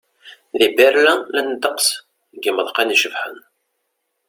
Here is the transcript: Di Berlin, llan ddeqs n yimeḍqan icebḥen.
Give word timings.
Di 0.59 0.67
Berlin, 0.77 1.19
llan 1.31 1.49
ddeqs 1.53 1.87
n 2.33 2.37
yimeḍqan 2.43 2.93
icebḥen. 2.95 3.37